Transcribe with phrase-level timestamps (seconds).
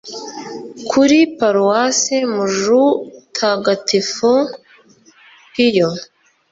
[0.89, 4.31] kuri paruwasi mjutagatifu
[5.51, 5.89] piyo